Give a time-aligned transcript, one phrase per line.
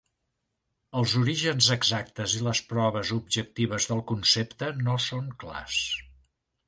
[1.01, 5.79] Els orígens exactes i les proves objectives del concepte no són clars.